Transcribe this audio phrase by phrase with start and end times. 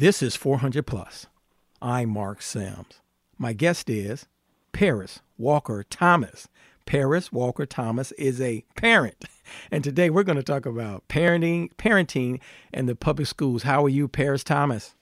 [0.00, 1.26] This is 400 Plus.
[1.82, 3.02] I'm Mark Sims.
[3.36, 4.24] My guest is
[4.72, 6.48] Paris Walker Thomas.
[6.86, 9.26] Paris Walker Thomas is a parent.
[9.70, 12.40] And today we're going to talk about parenting, parenting
[12.72, 13.64] and the public schools.
[13.64, 14.94] How are you, Paris Thomas?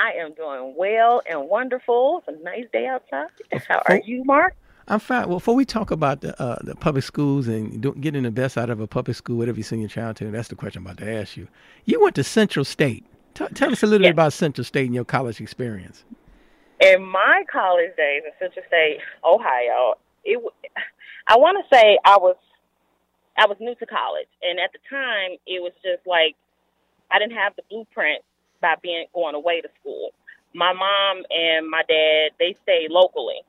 [0.00, 2.24] I am doing well and wonderful.
[2.26, 3.28] It's a nice day outside.
[3.68, 4.56] How are you, Mark?
[4.88, 5.28] I'm fine.
[5.28, 8.70] Well, before we talk about the, uh, the public schools and getting the best out
[8.70, 10.98] of a public school, whatever you send your child to, that's the question I'm about
[11.04, 11.46] to ask you.
[11.84, 13.04] You went to Central State.
[13.34, 14.10] T- tell us a little yes.
[14.10, 16.04] bit about Central State and your college experience.
[16.80, 20.40] In my college days in Central State, Ohio, it
[21.26, 22.36] I want to say I was
[23.36, 26.36] I was new to college, and at the time it was just like
[27.10, 28.22] I didn't have the blueprint
[28.60, 30.10] by being going away to school.
[30.54, 33.40] My mom and my dad they stayed locally,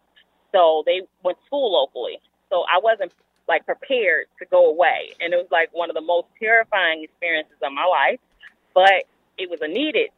[0.51, 2.19] so they went to school locally.
[2.49, 3.11] So I wasn't
[3.47, 7.57] like prepared to go away, and it was like one of the most terrifying experiences
[7.61, 8.19] of my life.
[8.73, 9.05] But
[9.37, 10.09] it was a needed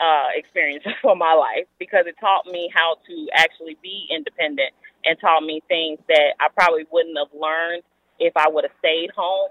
[0.00, 4.72] uh, experience for my life because it taught me how to actually be independent
[5.04, 7.82] and taught me things that I probably wouldn't have learned
[8.18, 9.50] if I would have stayed home.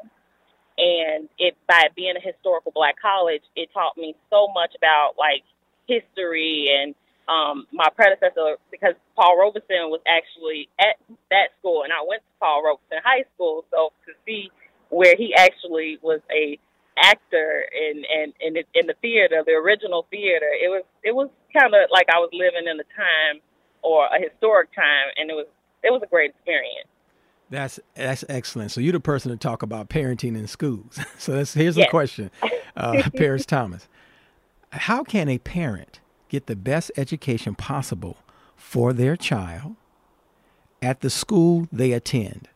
[0.78, 5.42] And it by being a historical black college, it taught me so much about like
[5.88, 6.94] history and
[7.28, 10.96] um, my predecessor because Paul Robeson was actually at
[11.32, 13.66] that school and I went to Paul Robeson High School.
[13.72, 14.52] So to see
[14.90, 16.60] where he actually was a
[17.02, 21.30] actor in in in the, in the theater, the original theater, it was it was
[21.54, 23.42] kind of like I was living in a time
[23.82, 25.48] or a historic time, and it was
[25.84, 26.88] it was a great experience.
[27.50, 28.72] That's that's excellent.
[28.72, 31.00] So you're the person to talk about parenting in schools.
[31.18, 31.88] So that's here's yes.
[31.88, 32.32] the question,
[32.78, 33.88] uh, Paris Thomas.
[34.72, 38.18] How can a parent get the best education possible
[38.56, 39.76] for their child
[40.82, 42.50] at the school they attend?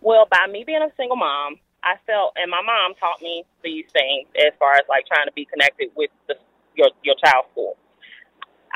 [0.00, 3.86] Well, by me being a single mom, I felt, and my mom taught me these
[3.92, 6.36] things as far as like trying to be connected with the,
[6.76, 7.76] your your child's school.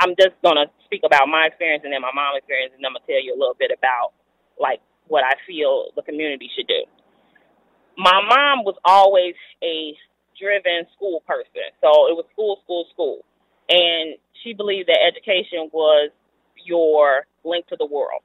[0.01, 3.07] I'm just gonna speak about my experience and then my mom's experience, and I'm gonna
[3.07, 4.17] tell you a little bit about
[4.59, 6.83] like what I feel the community should do.
[7.97, 9.95] My mom was always a
[10.41, 13.25] driven school person, so it was school, school, school,
[13.69, 16.11] and she believed that education was
[16.65, 18.23] your link to the world.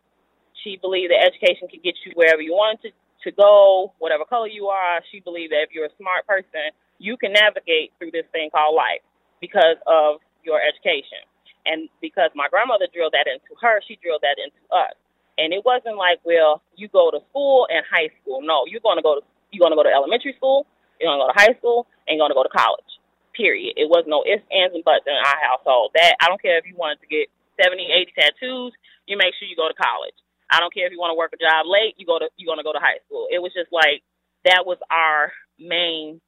[0.63, 2.89] She believed that education could get you wherever you wanted to,
[3.23, 5.01] to go, whatever color you are.
[5.11, 8.75] She believed that if you're a smart person, you can navigate through this thing called
[8.75, 9.01] life
[9.41, 11.23] because of your education.
[11.65, 14.95] And because my grandmother drilled that into her, she drilled that into us.
[15.37, 18.43] And it wasn't like, well, you go to school and high school.
[18.43, 20.69] No, you're going to go to you're going to go to elementary school,
[20.99, 22.85] you're going to go to high school, and you're going to go to college.
[23.33, 23.73] Period.
[23.77, 25.95] It was no ifs, ands, and buts in our household.
[25.95, 28.73] That I don't care if you wanted to get 70, 80 tattoos,
[29.07, 30.17] you make sure you go to college.
[30.49, 32.55] I don't care if you want to work a job late, you go to you're
[32.55, 33.27] to go to high school.
[33.31, 34.01] It was just like
[34.45, 36.21] that was our main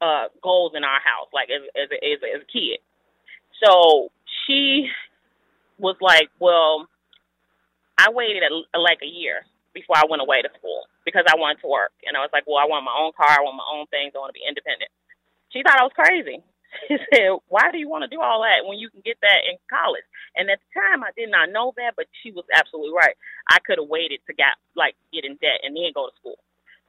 [0.00, 2.80] uh goals in our house, like as as a, as a, as a kid.
[3.64, 4.08] So
[4.46, 4.88] she
[5.78, 6.88] was like, well,
[7.98, 11.60] I waited a, like a year before I went away to school because I wanted
[11.60, 11.92] to work.
[12.04, 13.28] And I was like, well, I want my own car.
[13.28, 14.12] I want my own things.
[14.16, 14.88] I want to be independent.
[15.52, 16.40] She thought I was crazy.
[16.88, 19.44] She said, why do you want to do all that when you can get that
[19.48, 20.06] in college?
[20.36, 23.16] And at the time, I did not know that, but she was absolutely right.
[23.48, 26.38] I could have waited to get like get in debt and then go to school.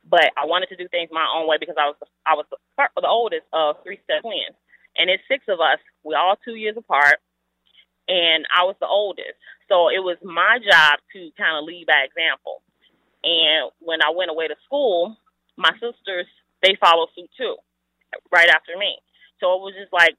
[0.08, 2.46] But I wanted to do things my own way because I was the, I was
[2.50, 4.56] the, the oldest of three step twins,
[4.96, 5.80] and it's six of us.
[6.04, 7.20] We all two years apart
[8.08, 9.36] and I was the oldest.
[9.68, 12.64] So it was my job to kind of lead by example.
[13.24, 15.18] And when I went away to school,
[15.58, 16.28] my sisters
[16.64, 17.56] they followed suit too,
[18.32, 18.98] right after me.
[19.40, 20.16] So it was just like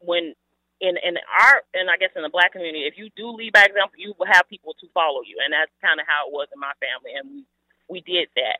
[0.00, 0.34] when
[0.80, 3.64] in in our and I guess in the black community, if you do lead by
[3.64, 6.48] example, you will have people to follow you, and that's kind of how it was
[6.52, 7.40] in my family, and we
[7.88, 8.58] we did that.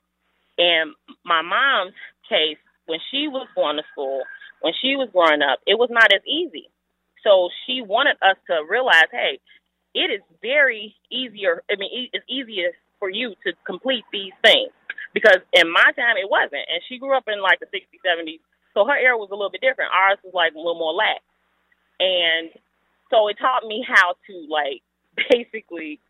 [0.57, 4.23] And my mom's case, when she was going to school,
[4.61, 6.71] when she was growing up, it was not as easy
[7.25, 9.41] so she wanted us to realize, hey,
[9.97, 11.65] it is very easier.
[11.73, 14.71] I mean, it's easier for you to complete these things
[15.15, 16.69] because in my time it wasn't.
[16.69, 19.51] And she grew up in like the 60s, 70s, so her era was a little
[19.51, 19.91] bit different.
[19.95, 21.23] Ours was like a little more lax,
[22.01, 22.51] and
[23.11, 24.83] so it taught me how to like
[25.31, 26.01] basically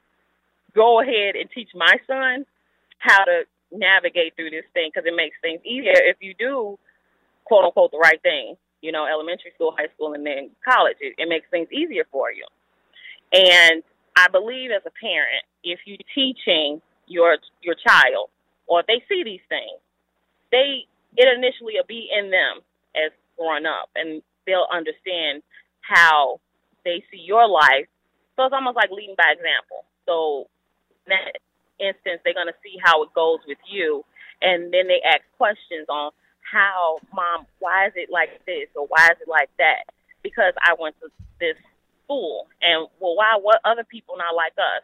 [0.74, 2.44] go ahead and teach my son
[2.98, 6.78] how to navigate through this thing because it makes things easier if you do
[7.44, 11.00] quote unquote the right thing you know, elementary school, high school, and then college.
[11.00, 12.44] It, it makes things easier for you.
[13.32, 13.82] And
[14.14, 18.28] I believe as a parent, if you're teaching your your child,
[18.66, 19.80] or if they see these things,
[20.52, 20.84] they
[21.16, 22.62] it initially will be in them
[22.94, 25.42] as growing up, and they'll understand
[25.80, 26.40] how
[26.84, 27.88] they see your life.
[28.36, 29.86] So it's almost like leading by example.
[30.06, 30.48] So
[31.06, 31.38] in that
[31.78, 34.04] instance, they're going to see how it goes with you,
[34.42, 39.08] and then they ask questions on how, mom, why is it like this or why
[39.10, 39.90] is it like that?
[40.24, 41.54] because I went to this
[42.02, 42.48] school.
[42.64, 43.38] And well, why?
[43.38, 44.82] What other people not like us?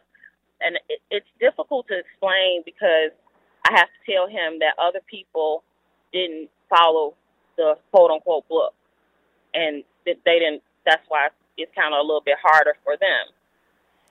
[0.61, 3.11] And it, it's difficult to explain because
[3.67, 5.65] I have to tell him that other people
[6.13, 7.15] didn't follow
[7.57, 8.73] the quote unquote book,
[9.53, 10.61] and they didn't.
[10.85, 13.33] That's why it's kind of a little bit harder for them.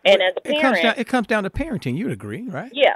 [0.04, 1.96] And as a parent, it comes down, it comes down to parenting.
[1.96, 2.70] You'd agree, right?
[2.72, 2.94] Yeah,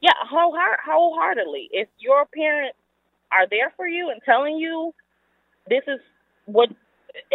[0.00, 1.68] yeah, wholeheartedly.
[1.72, 2.76] If your parents
[3.32, 4.92] are there for you and telling you
[5.68, 6.00] this is
[6.46, 6.70] what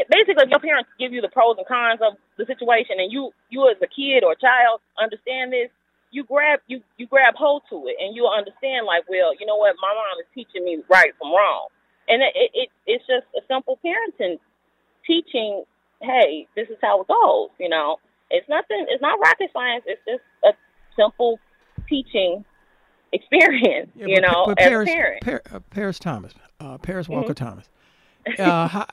[0.10, 3.70] basically your parents give you the pros and cons of the situation and you you
[3.70, 5.70] as a kid or a child understand this
[6.12, 9.58] you grab you you grab hold to it and you'll understand like well you know
[9.58, 9.76] what?
[9.82, 11.68] My mom is teaching me right from wrong.
[12.08, 14.40] And it, it it's just a simple parenting
[15.06, 15.64] teaching
[16.02, 17.98] hey this is how it goes you know?
[18.30, 19.84] It's nothing it's not rocket science.
[19.86, 20.54] It's just a
[20.96, 21.40] simple
[21.88, 22.46] teaching
[23.14, 26.78] experience yeah, you know but, but as Paris, a parent Paris, uh, Paris Thomas uh,
[26.78, 27.46] Paris Walker mm-hmm.
[27.46, 27.70] Thomas.
[28.40, 28.88] Uh, how,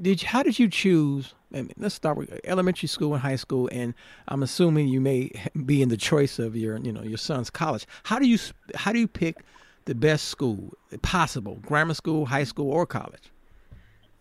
[0.00, 1.34] did how did you choose?
[1.76, 3.94] Let's start with elementary school and high school, and
[4.28, 5.30] I'm assuming you may
[5.64, 7.86] be in the choice of your you know your son's college.
[8.04, 8.38] How do you
[8.74, 9.38] how do you pick
[9.86, 11.56] the best school possible?
[11.62, 13.30] Grammar school, high school, or college?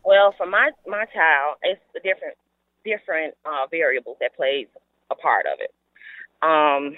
[0.03, 2.37] Well, for my my child, it's a different
[2.85, 4.67] different uh, variables that plays
[5.11, 5.73] a part of it.
[6.41, 6.95] Um,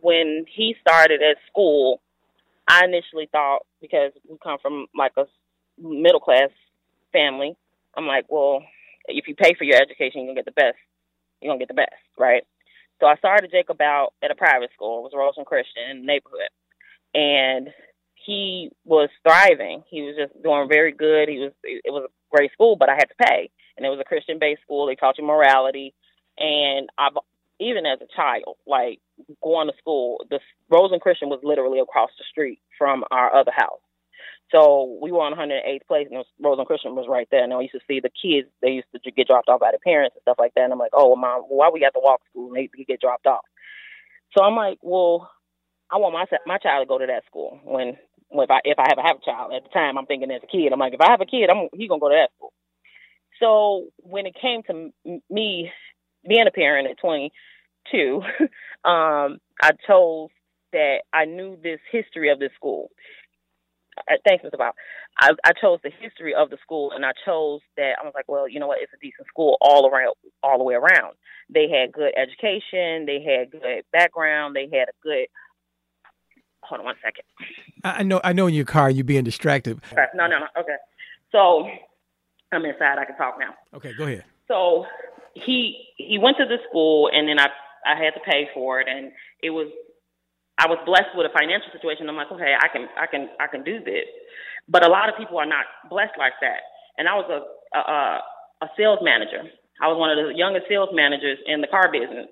[0.00, 2.00] when he started at school,
[2.68, 5.24] I initially thought because we come from like a
[5.78, 6.50] middle class
[7.12, 7.56] family,
[7.96, 8.62] I'm like, well,
[9.06, 10.78] if you pay for your education, you're gonna get the best.
[11.40, 12.42] You're gonna get the best, right?
[13.00, 15.00] So I started Jacob out at a private school.
[15.00, 16.50] It was Roseland Christian in the neighborhood,
[17.12, 17.68] and
[18.14, 19.84] he was thriving.
[19.90, 21.28] He was just doing very good.
[21.28, 21.52] He was.
[21.62, 24.38] It was a great school, but I had to pay, and it was a Christian
[24.38, 24.86] based school.
[24.86, 25.94] They taught you morality,
[26.38, 27.14] and I've
[27.60, 29.00] even as a child, like
[29.42, 30.40] going to school, the
[30.70, 33.80] Roseland Christian was literally across the street from our other house.
[34.54, 37.42] So we were on 108th place, and Roseland Christian was right there.
[37.42, 39.82] And I used to see the kids; they used to get dropped off by their
[39.82, 40.64] parents and stuff like that.
[40.64, 42.54] And I'm like, "Oh, well, mom, why we got to walk to school?
[42.54, 43.44] And they get dropped off."
[44.36, 45.28] So I'm like, "Well,
[45.90, 47.98] I want my my child to go to that school when,
[48.28, 50.42] when if I if I ever have a child at the time, I'm thinking as
[50.44, 50.72] a kid.
[50.72, 52.52] I'm like, if I have a kid, I'm he's gonna go to that school."
[53.40, 54.92] So when it came to
[55.28, 55.72] me
[56.26, 58.22] being a parent at 22,
[58.84, 60.30] um, I chose
[60.72, 62.90] that I knew this history of this school.
[64.26, 64.58] Thanks, Mr.
[64.58, 64.74] Bob.
[65.18, 67.94] I, I chose the history of the school, and I chose that.
[68.00, 68.78] I was like, well, you know what?
[68.80, 71.14] It's a decent school all around, all the way around.
[71.48, 73.06] They had good education.
[73.06, 74.56] They had good background.
[74.56, 75.26] They had a good.
[76.62, 77.24] Hold on one second.
[77.84, 78.20] I know.
[78.24, 79.80] I know in your car you're being distracted.
[80.14, 80.46] No, no, no.
[80.58, 80.76] Okay.
[81.30, 81.68] So
[82.52, 82.98] I'm inside.
[82.98, 83.54] I can talk now.
[83.74, 84.24] Okay, go ahead.
[84.48, 84.86] So
[85.34, 87.48] he he went to the school, and then I
[87.86, 89.12] I had to pay for it, and
[89.42, 89.68] it was
[90.58, 92.08] I was blessed with a financial situation.
[92.08, 94.06] I'm like, okay, I can, I can, I can do this.
[94.68, 96.62] But a lot of people are not blessed like that.
[96.96, 97.40] And I was a,
[97.76, 99.50] a, a sales manager.
[99.82, 102.30] I was one of the youngest sales managers in the car business,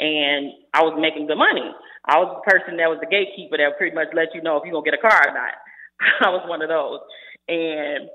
[0.00, 1.68] and I was making good money.
[2.08, 4.64] I was the person that was the gatekeeper that pretty much let you know if
[4.64, 5.54] you're gonna get a car or not.
[6.24, 7.04] I was one of those,
[7.44, 8.08] and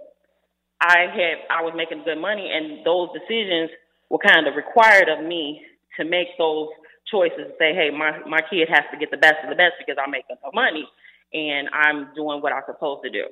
[0.81, 3.69] I had I was making good money, and those decisions
[4.09, 5.61] were kind of required of me
[5.97, 6.73] to make those
[7.09, 9.75] choices and say, hey, my, my kid has to get the best of the best
[9.79, 10.87] because I'm making money
[11.33, 13.25] and I'm doing what I'm supposed to do.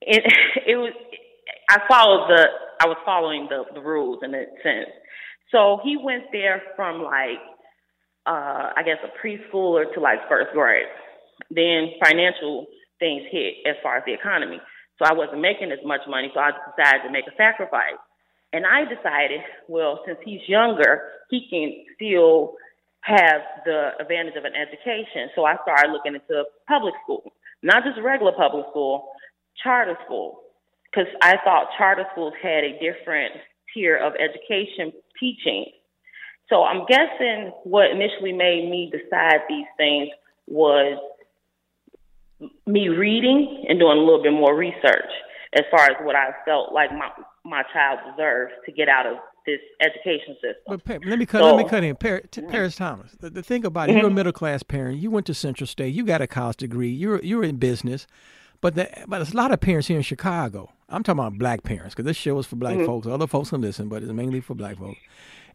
[0.00, 0.24] It,
[0.66, 0.92] it was,
[1.70, 2.46] I followed the,
[2.80, 4.90] I was following the, the rules in a sense.
[5.50, 7.38] So he went there from like,
[8.26, 10.86] uh, I guess a preschooler to like first grade.
[11.50, 12.66] Then financial
[12.98, 14.60] things hit as far as the economy.
[14.98, 17.98] So I wasn't making as much money, so I decided to make a sacrifice.
[18.52, 22.54] And I decided, well, since he's younger, he can still
[23.02, 25.28] have the advantage of an education.
[25.34, 27.32] So I started looking into public school,
[27.62, 29.10] not just regular public school,
[29.62, 30.40] charter school,
[30.90, 33.34] because I thought charter schools had a different
[33.74, 35.66] tier of education teaching.
[36.48, 40.08] So I'm guessing what initially made me decide these things
[40.46, 40.98] was
[42.66, 45.10] me reading and doing a little bit more research
[45.54, 47.08] as far as what I felt like my
[47.44, 50.80] my child deserves to get out of this education system.
[50.84, 51.40] But let me cut.
[51.40, 51.96] So, let me cut in.
[51.96, 53.12] Paris, Paris Thomas.
[53.20, 54.14] The, the, thing about it, you're a mm-hmm.
[54.14, 54.98] middle class parent.
[54.98, 55.94] You went to Central State.
[55.94, 56.90] You got a college degree.
[56.90, 58.06] You're you're in business.
[58.60, 60.72] But the, but there's a lot of parents here in Chicago.
[60.88, 62.86] I'm talking about black parents because this show is for black mm-hmm.
[62.86, 63.06] folks.
[63.06, 65.00] Other folks can listen, but it's mainly for black folks.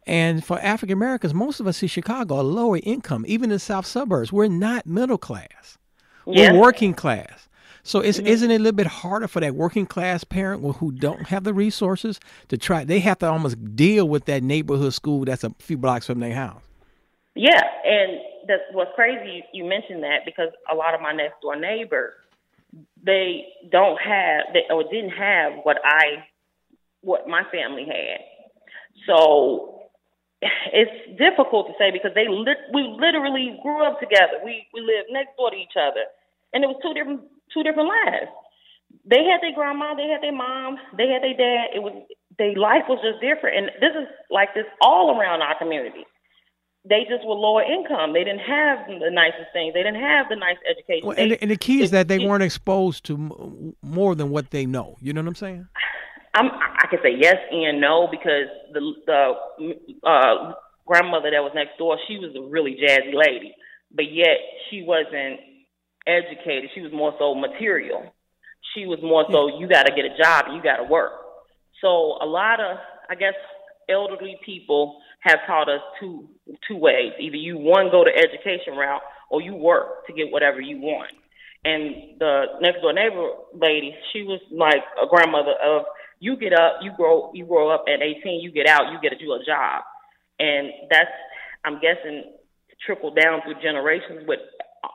[0.06, 3.86] And for African Americans, most of us see Chicago are lower income, even in south
[3.86, 4.32] suburbs.
[4.32, 5.78] We're not middle class.
[6.26, 7.47] We're working class.
[7.88, 8.28] So is, mm-hmm.
[8.28, 11.54] isn't it a little bit harder for that working class parent who don't have the
[11.54, 12.84] resources to try?
[12.84, 16.36] They have to almost deal with that neighborhood school that's a few blocks from their
[16.36, 16.62] house.
[17.34, 19.42] Yeah, and that's what's crazy.
[19.54, 22.12] You mentioned that because a lot of my next door neighbors,
[23.02, 26.28] they don't have they, or didn't have what I
[27.00, 28.20] what my family had.
[29.06, 29.84] So
[30.42, 34.44] it's difficult to say because they lit- we literally grew up together.
[34.44, 36.04] We we lived next door to each other,
[36.52, 37.22] and it was two different
[37.58, 38.30] two different lives.
[39.10, 41.74] They had their grandma, they had their mom, they had their dad.
[41.74, 41.98] It was
[42.38, 46.06] their life was just different, and this is like this all around our community
[46.90, 48.14] they just were lower income.
[48.14, 49.74] They didn't have the nicest things.
[49.74, 51.08] They didn't have the nice education.
[51.08, 54.52] Well, and, they, and, the key is that they weren't exposed to more than what
[54.52, 54.96] they know.
[55.02, 55.68] You know what I'm saying?
[56.34, 60.54] I'm, I can say yes and no because the the uh,
[60.86, 63.54] grandmother that was next door, she was a really jazzy lady,
[63.92, 64.38] but yet
[64.70, 65.40] she wasn't
[66.08, 66.72] educated.
[66.74, 68.14] She was more so material.
[68.74, 69.62] She was more so hmm.
[69.62, 71.12] you got to get a job, you got to work.
[71.82, 72.78] So a lot of,
[73.10, 73.36] I guess,
[73.90, 76.28] elderly people have taught us two
[76.68, 77.14] two ways.
[77.20, 81.12] Either you one go to education route or you work to get whatever you want.
[81.66, 85.84] And the next door neighbor lady, she was like a grandmother of
[86.20, 89.18] you get up, you grow you grow up at eighteen, you get out, you get
[89.18, 89.84] to do a job.
[90.40, 91.12] And that's
[91.66, 92.36] I'm guessing
[92.86, 94.40] trickled down through generations with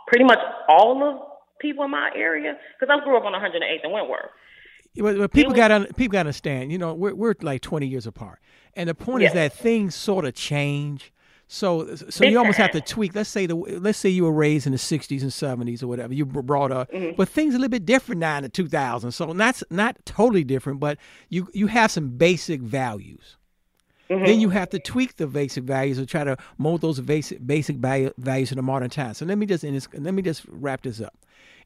[0.07, 1.21] pretty much all of
[1.61, 4.31] people in my area because I grew up on 108th and Wentworth.
[4.97, 6.71] Well, people got to people got to understand.
[6.71, 8.41] You know, we're we're like 20 years apart.
[8.75, 9.31] And the point yes.
[9.31, 11.13] is that things sort of change.
[11.49, 13.15] So, so you almost have to tweak.
[13.15, 16.15] Let's say the let's say you were raised in the '60s and '70s or whatever.
[16.15, 17.15] You were brought up, mm-hmm.
[17.17, 19.13] but things are a little bit different now in the 2000s.
[19.13, 20.97] So that's not totally different, but
[21.29, 23.37] you you have some basic values.
[24.13, 24.27] Mm-hmm.
[24.27, 27.77] Then you have to tweak the basic values or try to mold those basic basic
[27.77, 29.19] values in the modern times.
[29.19, 31.17] So let me just let me just wrap this up.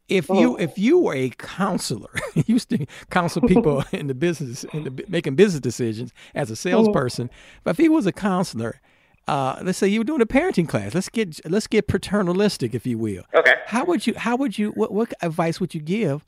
[0.08, 0.56] If you oh.
[0.56, 5.04] if you were a counselor, you used to counsel people in the business in the
[5.08, 6.68] making business decisions as a mm-hmm.
[6.68, 7.30] salesperson,
[7.64, 8.80] but if he was a counselor,
[9.26, 10.94] uh, let's say you were doing a parenting class.
[10.94, 13.24] Let's get let's get paternalistic, if you will.
[13.34, 13.54] Okay.
[13.66, 16.24] How would you how would you what what advice would you give,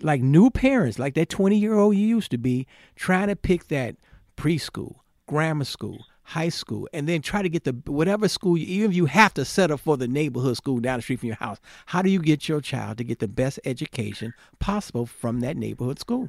[0.00, 3.68] like new parents, like that twenty year old you used to be, trying to pick
[3.68, 3.94] that
[4.36, 4.96] preschool,
[5.30, 8.96] grammar school, high school, and then try to get the whatever school, you, even if
[8.96, 12.02] you have to settle for the neighborhood school down the street from your house, how
[12.02, 16.28] do you get your child to get the best education possible from that neighborhood school?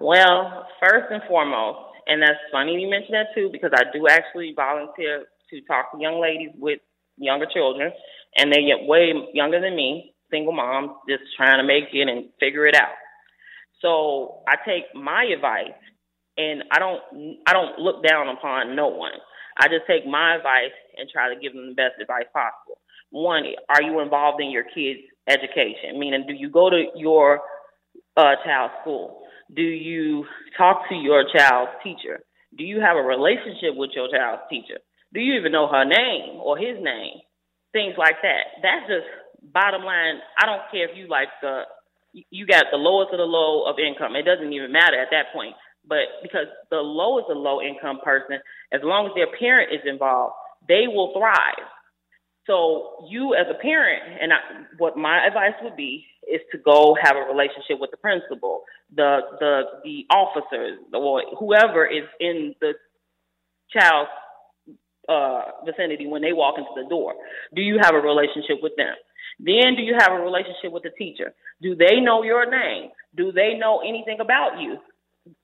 [0.00, 4.54] Well, first and foremost, and that's funny you mentioned that too, because I do actually
[4.56, 6.80] volunteer to talk to young ladies with
[7.18, 7.92] younger children,
[8.38, 12.30] and they get way younger than me, single moms, just trying to make it and
[12.40, 12.96] figure it out.
[13.82, 15.76] So I take my advice
[16.38, 17.02] and I don't
[17.46, 19.12] I don't look down upon no one.
[19.58, 22.78] I just take my advice and try to give them the best advice possible.
[23.10, 25.98] One, are you involved in your kids' education?
[25.98, 27.40] Meaning, do you go to your
[28.16, 29.22] uh, child's school?
[29.54, 30.24] Do you
[30.56, 32.20] talk to your child's teacher?
[32.56, 34.78] Do you have a relationship with your child's teacher?
[35.12, 37.18] Do you even know her name or his name?
[37.72, 38.62] Things like that.
[38.62, 39.08] That's just
[39.52, 40.20] bottom line.
[40.40, 41.62] I don't care if you like the
[42.30, 44.16] you got the lowest of the low of income.
[44.16, 45.54] It doesn't even matter at that point.
[45.86, 48.38] But because the low is a low income person,
[48.72, 50.34] as long as their parent is involved,
[50.68, 51.66] they will thrive.
[52.46, 54.38] So you as a parent, and I,
[54.78, 58.62] what my advice would be is to go have a relationship with the principal,
[58.94, 62.72] the the the officers, or whoever is in the
[63.70, 64.10] child's
[65.08, 67.14] uh, vicinity when they walk into the door.
[67.54, 68.94] Do you have a relationship with them?
[69.38, 71.34] Then do you have a relationship with the teacher?
[71.62, 72.90] Do they know your name?
[73.16, 74.78] Do they know anything about you?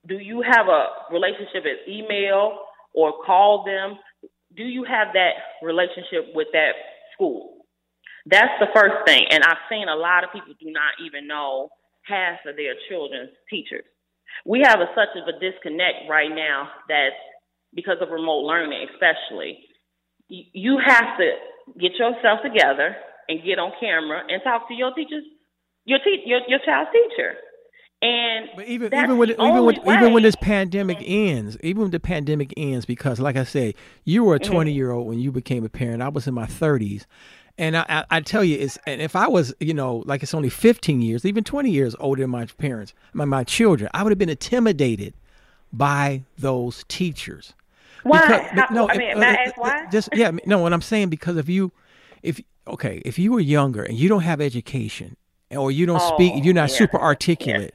[0.07, 2.59] Do you have a relationship as email
[2.95, 3.99] or call them?
[4.57, 6.73] Do you have that relationship with that
[7.13, 7.67] school?
[8.27, 9.27] That's the first thing.
[9.31, 11.69] And I've seen a lot of people do not even know
[12.03, 13.85] half of their children's teachers.
[14.47, 17.11] We have a, such of a disconnect right now that
[17.75, 19.59] because of remote learning, especially,
[20.29, 21.29] you have to
[21.79, 22.97] get yourself together
[23.29, 25.25] and get on camera and talk to your teachers,
[25.85, 27.35] your te- your, your child's teacher.
[28.03, 32.01] And but even even when even when even when this pandemic ends, even when the
[32.01, 33.75] pandemic ends, because like I said,
[34.05, 34.53] you were a mm-hmm.
[34.53, 36.03] twenty year old when you became a parent.
[36.03, 37.07] I was in my thirties.
[37.57, 40.35] And I, I, I, tell you, it's and if I was, you know, like it's
[40.35, 44.11] only 15 years, even 20 years older than my parents, my, my children, I would
[44.11, 45.15] have been intimidated
[45.73, 47.55] by those teachers.
[48.03, 48.21] Why?
[48.21, 49.87] Because, How, no, I mean, uh, why?
[49.91, 50.59] Just yeah, no.
[50.59, 51.73] What I'm saying because if you,
[52.23, 55.17] if okay, if you were younger and you don't have education
[55.57, 56.77] or you don't oh, speak, you're not yeah.
[56.77, 57.75] super articulate.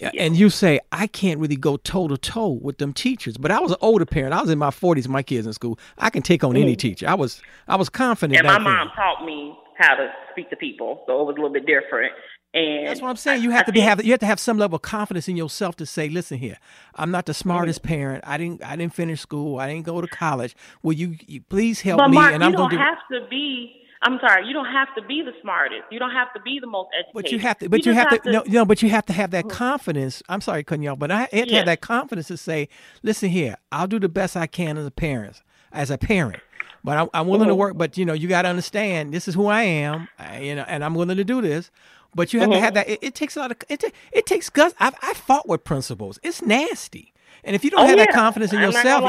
[0.00, 0.10] Yeah.
[0.18, 3.36] And you say, I can't really go toe to toe with them teachers.
[3.36, 4.34] But I was an older parent.
[4.34, 5.78] I was in my forties, my kids in school.
[5.98, 6.62] I can take on mm.
[6.62, 7.08] any teacher.
[7.08, 8.38] I was I was confident.
[8.38, 11.52] And my mom taught me how to speak to people, so it was a little
[11.52, 12.12] bit different.
[12.54, 13.42] And that's what I'm saying.
[13.42, 15.36] You have I, to be have you have to have some level of confidence in
[15.36, 16.58] yourself to say, listen here,
[16.94, 18.24] I'm not the smartest mm parent.
[18.26, 19.58] I didn't I didn't finish school.
[19.58, 20.56] I didn't go to college.
[20.82, 22.14] Will you, you please help but me?
[22.14, 25.22] Mark, and I'm going to have to be I'm sorry, you don't have to be
[25.22, 25.84] the smartest.
[25.90, 27.14] You don't have to be the most educated.
[27.14, 27.68] But you have to.
[27.70, 28.32] But you, you have, have, to.
[28.32, 28.64] No, no.
[28.66, 29.56] But you have to have that mm-hmm.
[29.56, 30.22] confidence.
[30.28, 31.50] I'm sorry, Kunyal, but I have to yes.
[31.52, 32.68] have that confidence to say,
[33.02, 35.42] "Listen here, I'll do the best I can as a parent.
[35.72, 36.40] As a parent,
[36.84, 37.48] but I, am willing mm-hmm.
[37.48, 37.78] to work.
[37.78, 40.06] But you know, you got to understand, this is who I am.
[40.38, 41.70] you know, and I'm willing to do this.
[42.14, 42.56] But you have mm-hmm.
[42.56, 42.88] to have that.
[42.88, 43.56] It, it, takes a lot of.
[43.70, 44.74] It, it takes guts.
[44.78, 46.20] I've I fought with principals.
[46.22, 47.13] It's nasty.
[47.44, 48.06] And if you don't oh, have yeah.
[48.06, 49.02] that confidence in I'm yourself,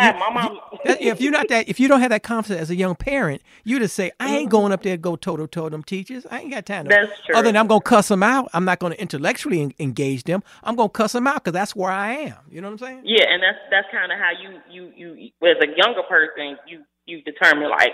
[0.99, 3.41] you, if you're not that, if you don't have that confidence as a young parent,
[3.63, 6.25] you just say, "I ain't going up there to go toe to toe them teachers.
[6.29, 7.35] I ain't got time." To, that's true.
[7.35, 10.43] Other than I'm gonna cuss them out, I'm not gonna intellectually engage them.
[10.63, 12.37] I'm gonna cuss them out because that's where I am.
[12.49, 13.01] You know what I'm saying?
[13.05, 16.83] Yeah, and that's that's kind of how you you you as a younger person you
[17.05, 17.93] you determine like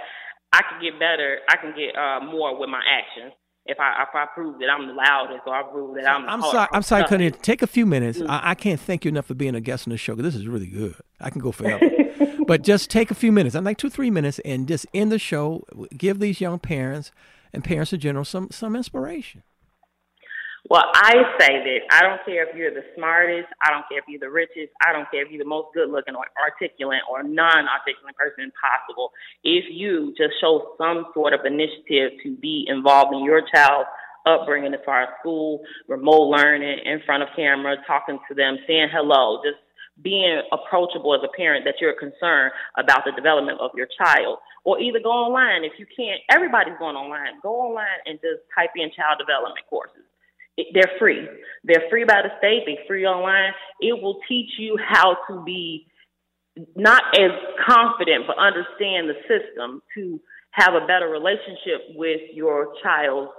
[0.53, 3.33] I can get better, I can get uh, more with my actions
[3.65, 6.27] if I if I prove that I'm the loudest or I prove that I'm.
[6.27, 6.67] I'm sorry.
[6.73, 7.39] I'm sorry, Cunny.
[7.41, 8.19] Take a few minutes.
[8.19, 8.31] Mm-hmm.
[8.31, 10.15] I, I, can't thank you enough for being a guest on the show.
[10.15, 10.95] This is really good.
[11.19, 11.89] I can go forever.
[12.47, 13.55] but just take a few minutes.
[13.55, 15.63] I'm like two three minutes, and just end the show.
[15.95, 17.11] Give these young parents
[17.53, 19.43] and parents in general some some inspiration.
[20.71, 24.07] Well, I say that I don't care if you're the smartest, I don't care if
[24.07, 27.27] you're the richest, I don't care if you're the most good looking or articulate or
[27.27, 29.11] non articulate person possible.
[29.43, 33.91] If you just show some sort of initiative to be involved in your child's
[34.23, 35.59] upbringing as far as school,
[35.91, 39.59] remote learning, in front of camera, talking to them, saying hello, just
[39.99, 44.39] being approachable as a parent that you're concerned about the development of your child.
[44.63, 47.43] Or either go online if you can't, everybody's going online.
[47.43, 50.07] Go online and just type in child development courses
[50.73, 51.27] they're free.
[51.63, 52.63] They're free by the state.
[52.65, 53.53] They're free online.
[53.79, 55.87] It will teach you how to be
[56.75, 57.31] not as
[57.65, 60.19] confident, but understand the system to
[60.51, 63.31] have a better relationship with your child's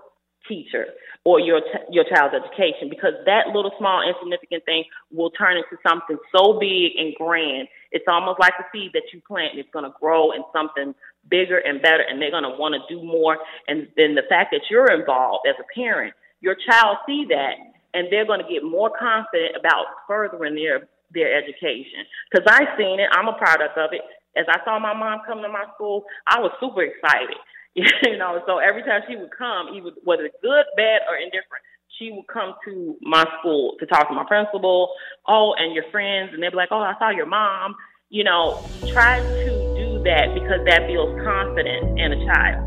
[0.49, 0.87] teacher
[1.25, 6.19] or your your child's education because that little small insignificant thing will turn into something
[6.35, 9.85] so big and grand it's almost like a seed that you plant and it's going
[9.85, 10.95] to grow in something
[11.31, 13.39] bigger and better and they're going to want to do more
[13.69, 18.09] and then the fact that you're involved as a parent your child see that and
[18.11, 22.09] they're going to get more confident about furthering their their education.
[22.31, 24.01] Because I've seen it, I'm a product of it.
[24.35, 27.37] As I saw my mom come to my school, I was super excited.
[27.75, 31.65] you know, so every time she would come, even whether good, bad, or indifferent,
[31.99, 34.89] she would come to my school to talk to my principal.
[35.29, 37.77] Oh, and your friends, and they'd be like, "Oh, I saw your mom."
[38.09, 42.65] You know, try to do that because that builds confidence in a child,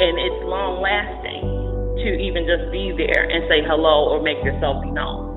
[0.00, 1.61] and it's long lasting
[1.96, 5.31] to even just be there and say hello or make yourself be known.